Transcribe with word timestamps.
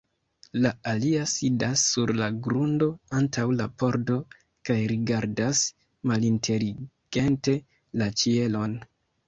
La 0.61 0.69
alia 0.91 1.25
sidas 1.31 1.83
sur 1.89 2.13
la 2.21 2.29
grundo 2.47 2.87
antaŭ 3.19 3.45
la 3.61 3.69
pordo 3.83 4.17
kaj 4.71 4.79
rigardas 4.95 5.63
malinteligente 6.13 7.59
la 8.03 8.13
ĉielon. 8.25 8.79